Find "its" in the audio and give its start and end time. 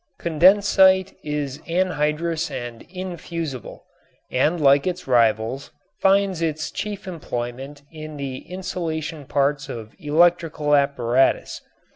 4.87-5.05, 6.41-6.71